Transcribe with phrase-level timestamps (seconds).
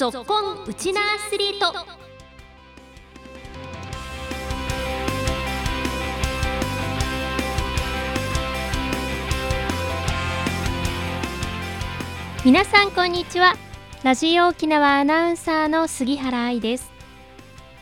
[0.00, 1.74] ぞっこんウチナアスリート。
[12.46, 13.56] 皆さんこんにちは。
[14.02, 16.90] ラジオ沖縄アナウンサーの杉原愛です。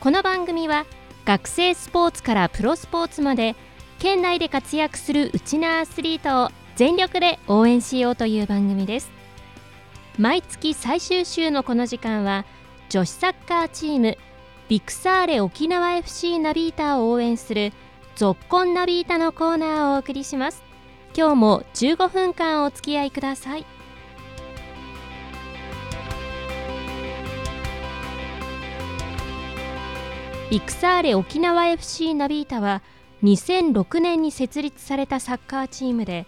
[0.00, 0.86] この番組は
[1.24, 3.54] 学生スポーツからプロスポーツまで
[4.00, 9.17] 県内で活躍するウチナアスリートを全力で応援しようという番組です。
[10.18, 12.44] 毎月最終週のこの時間は
[12.88, 14.18] 女子サッカーチーム
[14.68, 17.72] ビクサーレ沖縄 FC ナビータを応援する
[18.16, 20.64] ぞっこんナビータのコーナーをお送りします。
[21.16, 23.66] 今日も15分間お付き合いください。
[30.50, 32.82] ビクサーレ沖縄 FC ナビータは
[33.22, 36.26] 2006年に設立されたサッカーチームで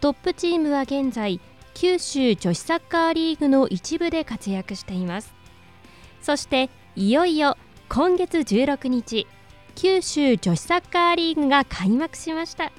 [0.00, 1.40] トップチームは現在
[1.80, 5.32] 九州女子サッカーリーグの一部で活躍しています。
[6.20, 7.56] そしていよいよ
[7.88, 9.28] 今月16日
[9.76, 12.72] 九州女子サッカーリーグが開幕しました。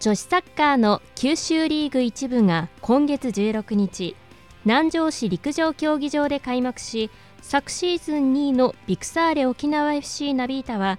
[0.00, 4.16] 女子サッカーの九州リーグ一部が今月16日
[4.64, 10.98] 南城市陸上競技場で開幕し昨シーズン2位のビクサーレ沖縄 FC ナビータは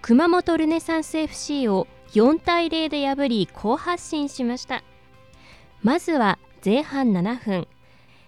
[0.00, 4.84] 熊本ルネサンス FC を4対0で破り好発進しました。
[5.86, 7.68] まずは前半7分。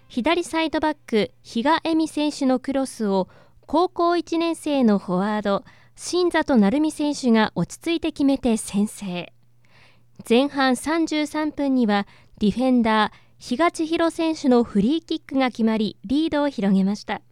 [0.07, 3.29] 左サイドバック比嘉恵美選手のクロスを
[3.67, 5.65] 高校1年生のフォワード
[5.97, 9.33] 新里成美選手が落ち着いて決めて先制。
[10.31, 12.07] 前半33分には
[12.39, 17.23] ディフェンダー比嘉千尋選手のフリーキックが決まりリードを広げました。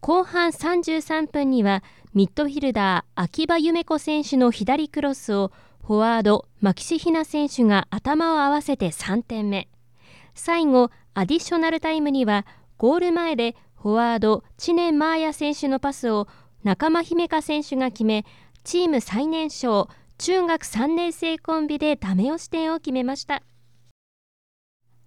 [0.00, 5.52] 後半33分にはミッドフィルダー秋葉夢子選手の左クロスを
[5.86, 9.68] フォワード牧師ひな選手が頭を合わせて3点目。
[10.34, 12.44] 最後アディショナルタイムには
[12.76, 16.26] ゴール前でフォワード知念マーヤ選手のパスを
[16.64, 18.24] 仲間姫香選手が決め
[18.64, 19.88] チーム最年少
[20.18, 23.44] 中学3年生コンビでダメ押し点を決めました。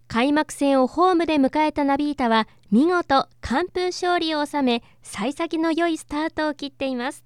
[0.08, 7.26] 開幕戦をホームで迎えたナビータは見事完封勝利を収め幸先の良いスタートを切っています。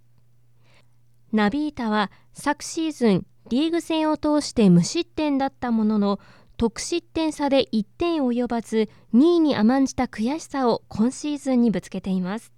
[1.31, 6.19] ナビータは昨シーズンリーグ戦を通して無失点だったものの
[6.57, 12.53] 得失点差で1点及ばず2位に甘んじた悔しさを今シーズンにぶつけています。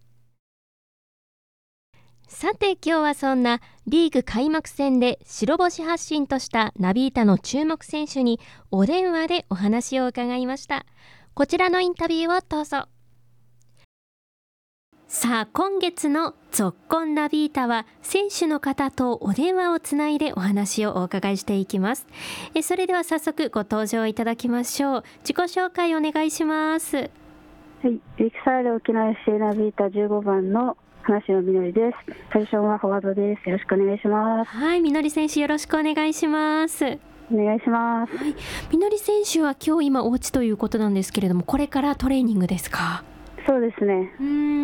[2.27, 8.39] さて今日はそんなリーグ開幕戦で白星発進としたナビータの注目選手に
[8.71, 10.85] お電話でお話を伺いました。
[11.33, 12.87] こちらのインタビューをどうぞ。
[15.17, 22.05] さあ今月の「ぞっこんナビータ」は選手の方とお電話をつないでお話をお伺いしていきます
[22.53, 27.07] えそれでは早速ご登場いただきましょう自己紹介お願いしますは
[27.83, 31.97] いリクサール沖縄 FC ナビータ15番の話のみのりです。
[32.33, 33.47] 最初はフォワードです。
[33.47, 34.49] よろしくお願いします。
[34.49, 36.83] はい、みのり選手よろしくお願いします。
[36.83, 38.17] お願いします。
[38.17, 38.33] はい、
[38.71, 43.03] みのり選手は今日今お家ということなんですけれども、これからトレーニングですか？
[43.47, 44.11] そうですね。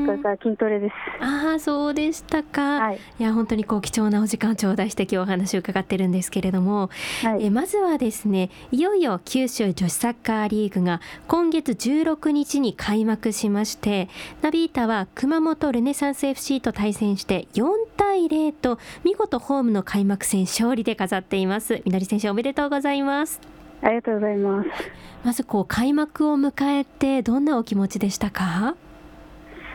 [0.05, 0.93] これから筋トレです。
[1.19, 2.79] ああ、そうでしたか。
[2.79, 6.89] はい、いや、本当にこう貴重なお時間を頂戴して、今日お話を伺ってるんですけれども。
[7.21, 14.09] はい、え、まずはですね、いよいよ九州女子サッカーリーグが今月16日に開幕しまして。
[14.41, 17.67] ナビータは熊本ルネサンス FC と対戦して4
[17.97, 21.81] 対0と見事ホームの開幕戦勝利で飾っています。
[21.85, 23.50] みのり選手おめでとうございます。
[23.81, 24.69] ありがとうございます。
[25.23, 28.75] まずこう開幕を迎えてどんなお気持ちでしたか？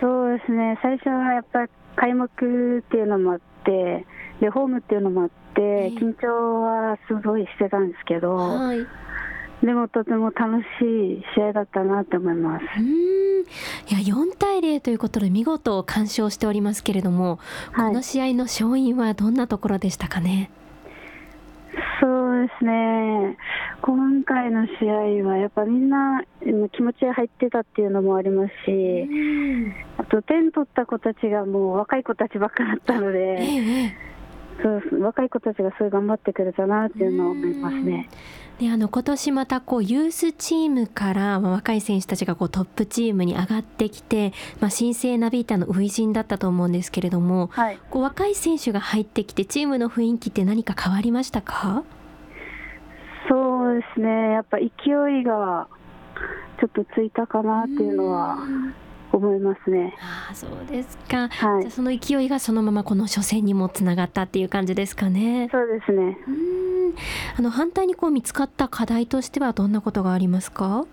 [0.01, 0.79] そうですね。
[0.83, 4.07] 最初はやっぱり開幕っていうのもあって、
[4.41, 8.37] でホームっていうのもあって、緊張はすごいしてたんですけど。
[8.37, 8.87] はい、
[9.65, 12.65] でもとても楽しい試合だったなって思います。
[13.89, 17.39] いや4対0ということで見事完勝しておりますけれども、
[17.73, 20.51] はい、この試合の勝因はどんなところでしたかね？
[22.47, 23.37] ですね、
[23.83, 26.23] 今回の試合はやっぱみんな
[26.73, 29.09] 気持ちが入ってたっていうのもありますし、
[29.99, 33.95] あと点取った子たちがもう若い子たちばっかだったので、
[34.63, 38.09] そう若い子たちがすごい頑張ってくれたなっていうのを思いますね。
[38.59, 51.85] であの今年またこうユースチームから、まあ、若い選手たちがこうトップチームに上がってきて、まあ、新生ナビータの初陣だったと思うんですけれども、はい、こう若い選手が入ってきてチームの雰囲気って何か変わりましたか？
[53.77, 54.33] そうですね。
[54.33, 54.65] やっぱ勢
[55.21, 55.69] いが
[56.59, 58.39] ちょっとついたかなっていうのは
[59.13, 59.95] 思いますね。
[60.31, 65.49] あそうですか、はい、じゃその勢いがそのままこの初戦にもつながったっていう感じですかね。
[65.53, 66.17] そうですね。
[67.39, 70.87] あの反対にこう見つかった課題としてはどんなことがありますか？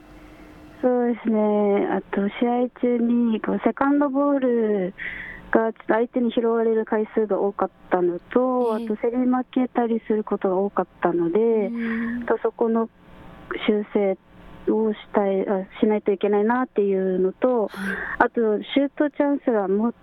[0.81, 4.94] そうですね、あと試合中にこうセカンドボール
[5.54, 12.26] がちょっと相手に拾われる回数が多かったのと、ええあと競り負けたりすることが多かったので、うん。
[12.26, 12.90] とそこの
[13.68, 14.18] 修正
[14.72, 17.70] をしたいあしないといけないなっていうのと、はい。
[18.18, 19.94] あとシュートチャンスがも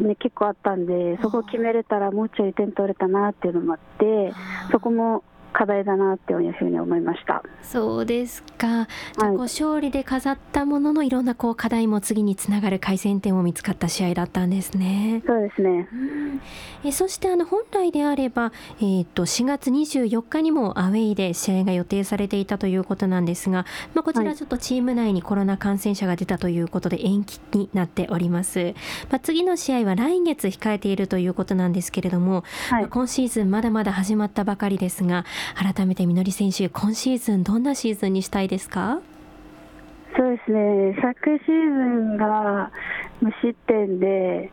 [0.00, 4.32] う、ね、結構あったんで、そこを決めれたらもうちょい点取れたなっていうのもあって、
[4.72, 5.22] そこも
[5.54, 7.42] 課題だなっていうふうに思いました。
[7.62, 8.86] そうですか。
[9.18, 15.22] じゃあこう勝利で飾ったもののいろんなこう課題も次につながる改善点も見つかった試合だったんですね。
[15.26, 15.88] そうですね。
[15.92, 16.40] うん
[16.84, 23.64] えそしてあの本来であれば、えー、と4月24日にもアウェイで試合が予定されていたということなんですが、
[23.94, 28.74] まあ、こちらはいちょっとチーム内にコロナ感染者が出たということで延期になっております、
[29.10, 35.24] まあ、次の試合は来月控えているということなんですけれども、はいまあ今シーズンまだまだ始まったばかりですが
[35.54, 39.00] 改めてみのり選手今シーズンどんなシーズンにしたいですか？
[40.16, 42.70] そうですね、昨シーズンが
[43.20, 44.50] 無失点で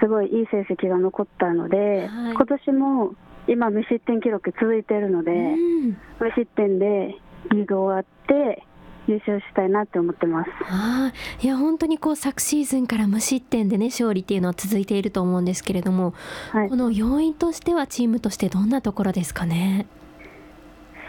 [0.00, 2.34] すごいいい成績が残ったので、はい。
[2.34, 3.14] 今年も
[3.48, 5.96] 今、無失点記録続いているので、うん。
[6.20, 7.16] 無失点で
[7.50, 8.64] リーグ終わって
[9.06, 10.50] 優勝したいなって思ってます。
[10.68, 16.14] ああいや本当にこう昨シーズンから無失点でね勝利っていうのは続いていると思うんですけれども、
[16.50, 16.68] はい。
[16.68, 19.86] こ、の要因としてはチームとしてどんなところですかね？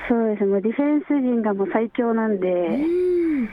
[0.07, 3.49] そうですね、もうディフェンス陣がもう最強なんうで、ん。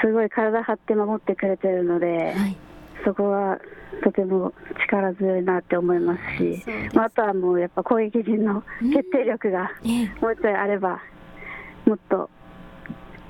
[0.00, 2.56] すごい体張って守ってくれてるので、はい、
[3.04, 3.58] そこは
[4.02, 4.52] とても
[4.82, 10.06] 力強いなって思いますし、まああとはもうやっぱ攻撃陣の決定力がええ。
[10.20, 11.00] もうちょいあれば、
[11.86, 12.28] もっと、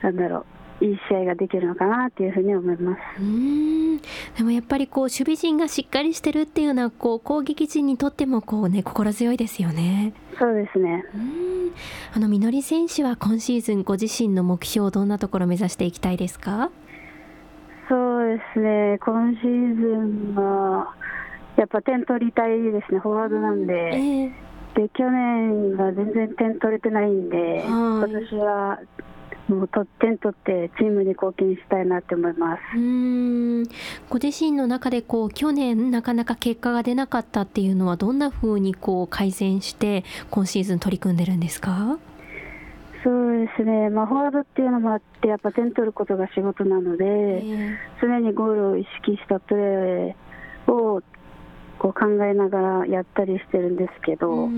[0.01, 0.45] なんだろう、
[0.81, 2.99] いい試合ができるのかなっていうふうに思います。
[3.19, 4.01] うーん
[4.37, 10.13] でもやっぱりこう守備陣がしっかりしてるっていうのはこう攻撃陣にとってもこうね心強いですよね。
[10.39, 11.05] そうですね。
[11.15, 11.73] うーん
[12.15, 16.71] あのみのり選手は今シーズンご自身の目標どんなところを目指していきたいですか？
[17.89, 19.83] そうですね、今シーズ
[20.33, 20.93] ンは、
[21.57, 24.33] やっぱ点取りたいですね、フォワードなんで、ええ
[24.75, 28.81] で去年は全然点取れてないんで、今はい年は
[29.49, 32.61] もうと点取ってチームに貢献したいなって思います。
[32.75, 33.63] うーん
[34.11, 41.99] ご自身の中でこう去年なかなか結果が出なかったっていうのはどんな風にこう改善して今シーズン取り組んでるんですか？
[43.05, 50.15] そうですね、まあ、フォワードっていうのもあって、やっぱ点取ることが仕事なので、え常にゴールを意識したプレーを
[51.79, 54.57] こう考えながらやったりしてるんですけえど、うん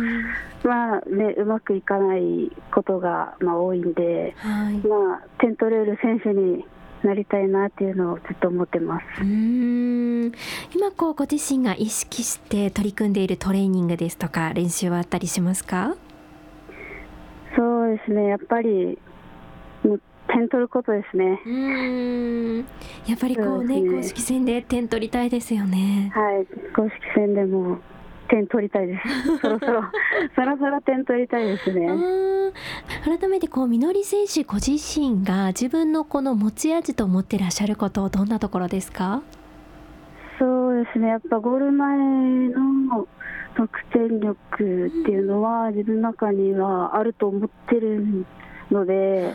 [0.65, 4.75] まあね、うまくいかないことがまあ多いんで、はい。
[4.87, 6.65] まあ、点取れる選手に
[7.03, 9.05] なりたいなっていうのをずっと思ってます。
[9.20, 10.32] うーん
[10.75, 15.97] 今こうご自身が意識して取り組んでいるトレーニングですとか練習はあったりしますか？
[17.56, 18.99] そうですね、やっぱり
[20.38, 21.40] 点取ることですね。
[21.44, 22.67] うーん
[23.06, 26.12] やっぱりこうねね公式戦で点取りたいですよね。
[26.14, 27.79] はい、公式戦でも
[28.29, 29.38] 点取りたいです。
[29.40, 29.82] そろそろ、
[30.37, 31.87] そろそろ点取りたいですあね。
[31.88, 32.52] ー
[33.05, 39.23] 改めてこうみのり選手ご自身が自分のこの持ち味と思ってらっしゃることどんなところですか？
[40.38, 41.99] そうですね、やっぱゴール前
[42.50, 43.08] の
[43.56, 44.37] 得点力
[44.87, 48.25] っていうのは自分の中にはあると思ってる
[48.71, 49.35] ので、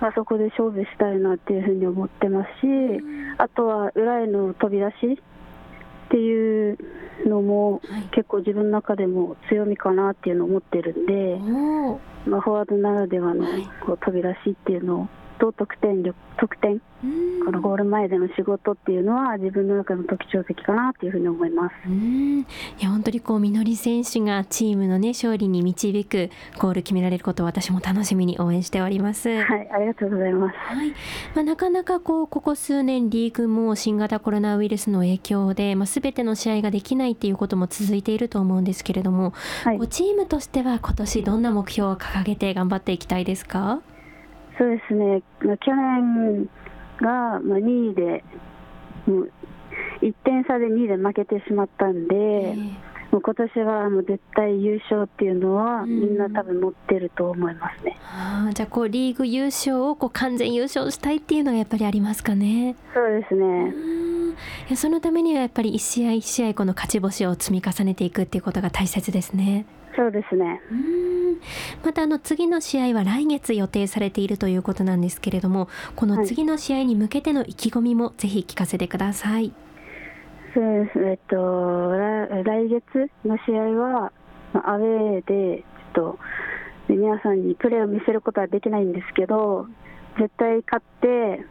[0.00, 3.02] あ、そこで勝負したいなっていうふうに思ってますし、
[3.38, 5.20] あとは裏への飛び出し
[6.06, 6.78] っていう
[7.26, 8.02] のもはい。
[8.12, 11.38] 結構自分の中でも強みかなっていうのを思ってるんで、
[12.26, 13.68] まあ、フォワードならではのはい。
[13.84, 15.08] こう飛び出しっていうの
[15.40, 16.80] と得点力得点
[17.44, 21.74] このゴール前での仕事っていうのは自分の中の特徴的かなっていうふうに思います。
[21.86, 22.46] うーんい
[22.78, 26.28] や本当にこうみのり選手がチームのね勝利に導く
[26.58, 29.30] ゴール決められることを私も楽しみに応援しております。
[29.30, 30.56] はい、ありがとうございます。
[30.58, 30.90] はい
[31.34, 39.32] まあ、なかなかこうここ数年リーグも新型コロナウイルスの影響で、まあ、全ての試合ができないっていうことも続いていると思うんですけれども、
[39.64, 43.80] はいこう、チームとしては今年どんな目標を掲げて頑張っていきたいですか？
[44.60, 46.44] そうですね、まあ去年
[47.00, 48.22] がまあ2位で、
[49.06, 49.32] もう
[50.02, 52.54] 1点差で2位で負けてしまったんで、え
[53.10, 57.96] もう今年はもう絶対優勝っていうのは、うんみんな多分持ってると思いますね。
[58.04, 62.76] あーじゃあこうリーグ優勝をこう完全優勝したいっていうのがやっぱりありますかね。
[62.92, 64.34] そうですうね、んい
[64.68, 69.64] やそのためにはやっぱり一試合一試合この勝ち星を積み重ねていくっていうことが大切ですね。
[70.00, 70.62] そうですね。
[70.70, 70.76] うー
[71.34, 71.40] ん
[71.84, 79.52] またあの次の試合は来月予定されているということなんですけれどもこの次の試合に向けての意気込みもぜひ聞かせてください。
[80.54, 84.12] そうですえっと、来来月の試合は、
[84.54, 85.64] まあアウェーで、
[85.94, 86.18] ちょっと
[86.88, 89.66] 皆さんにプレーを見せることはできないんですけど、
[90.18, 91.44] 絶対勝って、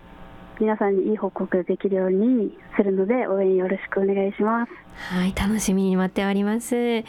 [0.60, 4.72] 皆さんにいい報告できるようにするので応援よろしくお願いします。
[5.13, 6.75] はい楽しみに待っております。
[6.75, 7.06] で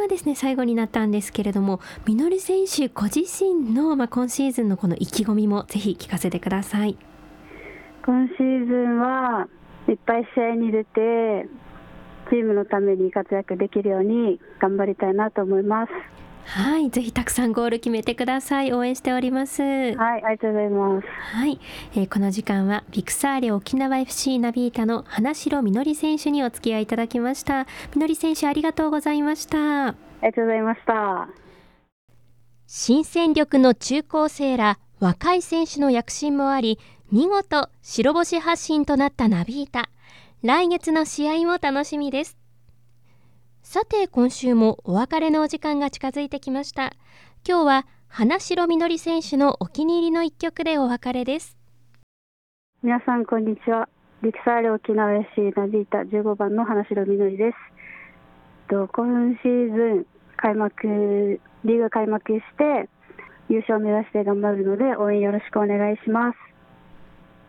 [0.00, 6.96] はですね最後になったんですけれどもみのり選手ご自身の、まあ、今シーズンのこの意気込みもぜひ聞かせてください。
[8.04, 9.48] 今シーズンは
[9.88, 11.48] いっぱい試合に出て
[12.30, 15.92] チームのために活躍できるように頑張りたいなと思います
[16.44, 18.72] はい、ぜひたくさんゴール決めてください。
[18.72, 19.62] 応援しております。
[19.62, 21.06] はい、ありがとうございます。
[21.06, 21.60] はい、
[21.94, 27.66] えー、この時間はビクサーレ沖縄 FC ナビータの花城みのり選手にお付き合いいただきました。
[27.94, 29.88] みのり選手ありがとうございました。
[29.88, 31.28] ありがとうございました。
[32.66, 36.78] 新戦力の中高生ら若い選手の躍進もあり、
[37.10, 39.90] 見事白星発進となったナビータ。
[40.42, 42.36] 来月の試合も楽しみです。
[43.72, 46.92] さて今週もお別れのお時間が近づいてきました。
[47.48, 51.56] 今日は花城みのり選手のお気に入りの一曲でお別れです。
[52.82, 53.88] 皆さんこんにちは。
[54.20, 57.56] リクサーレ沖縄 FC ナビータ15番の花城みのりです。
[58.68, 62.90] と今シーズン開幕リーグ開幕して
[63.48, 66.36] 優勝を目指して頑張るので応援よろしくお願いします。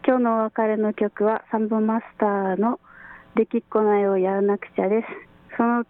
[0.08, 2.80] 今日のお別れの曲はサンボマスターの
[3.36, 5.34] できっこないをやらなくちゃです。
[5.58, 5.84] その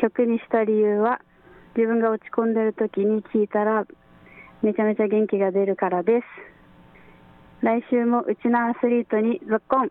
[0.00, 1.20] 曲にした理由は
[1.76, 3.84] 自分が落ち込んでる時に聴いたら
[4.62, 6.26] めちゃめちゃ元気が出るからです。
[7.62, 9.90] 来週もうちのアスリートにぞっこん